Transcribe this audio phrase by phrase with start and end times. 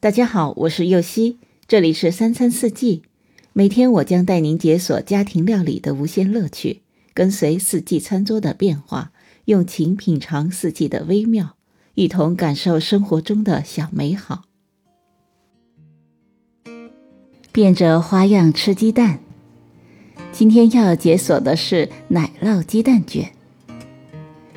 [0.00, 3.02] 大家好，我是右希，这里是三餐四季。
[3.52, 6.82] 每天我将带您解锁家庭料理的无限乐趣，
[7.12, 9.10] 跟随四季餐桌的变化，
[9.46, 11.56] 用情品尝四季的微妙，
[11.96, 14.44] 一同感受生活中的小美好。
[17.50, 19.18] 变着花样吃鸡蛋，
[20.30, 23.32] 今天要解锁的是奶酪鸡蛋卷。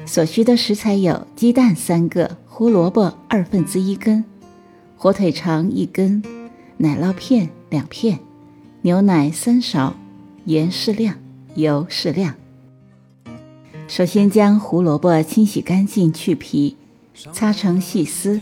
[0.06, 4.24] 所需的食材有鸡蛋三个，胡萝卜二分之一根。
[5.02, 6.22] 火腿肠一根，
[6.78, 8.20] 奶酪片两片，
[8.84, 9.96] 牛奶三勺，
[10.46, 11.16] 盐适量，
[11.56, 12.36] 油适量。
[13.88, 16.78] 首先将胡萝卜清洗干净去皮，
[17.34, 18.40] 擦成细丝。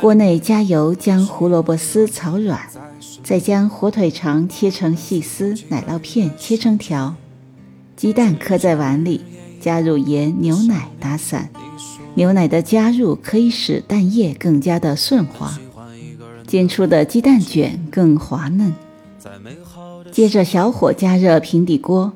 [0.00, 2.60] 锅内加油，将胡萝卜丝炒软，
[3.24, 7.16] 再将火腿肠切成细丝，奶酪片切成条，
[7.96, 9.20] 鸡蛋磕在碗里，
[9.60, 11.50] 加入盐、牛奶打散。
[12.16, 15.58] 牛奶的加入可以使蛋液更加的顺滑，
[16.46, 18.74] 煎出的鸡蛋卷更滑嫩。
[20.10, 22.14] 接着小火加热平底锅，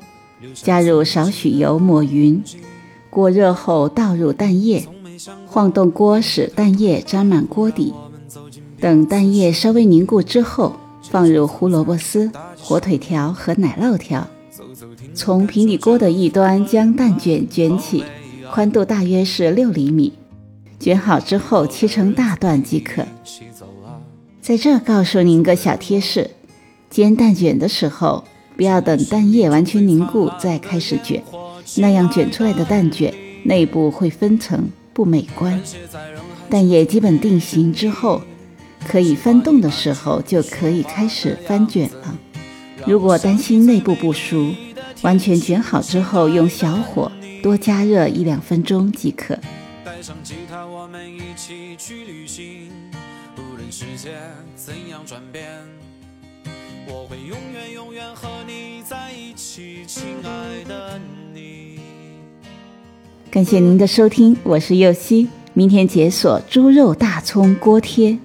[0.55, 2.43] 加入少许油抹匀，
[3.11, 4.87] 锅热后倒入蛋液，
[5.45, 7.93] 晃动锅使蛋液沾满锅底。
[8.79, 10.75] 等蛋液稍微凝固之后，
[11.11, 14.27] 放入胡萝卜丝、火腿条和奶酪条，
[15.13, 18.03] 从平底锅的一端将蛋卷卷起。
[18.51, 20.11] 宽度大约是六厘米，
[20.77, 23.05] 卷好之后切成大段即可。
[24.41, 26.29] 在这告诉您个小贴士：
[26.89, 28.25] 煎蛋卷的时候，
[28.57, 31.23] 不要等蛋液完全凝固再开始卷，
[31.77, 33.13] 那样卷出来的蛋卷
[33.45, 35.57] 内部会分层，不美观。
[36.49, 38.21] 蛋液基本定型之后，
[38.85, 42.17] 可以翻动的时候就可以开始翻卷了。
[42.85, 44.53] 如果担心内部不熟，
[45.03, 47.09] 完全卷好之后用小火。
[47.41, 49.35] 多加热一两分钟即可。
[49.83, 52.69] 带上吉他，我们一起去旅行，
[53.35, 54.11] 无论世界
[54.55, 55.49] 怎样转变，
[56.87, 60.99] 我会永远永远和你在一起，亲爱的
[61.33, 61.79] 你。
[63.31, 68.19] 感谢您的收听，我是右希，明天解锁猪肉大葱锅贴。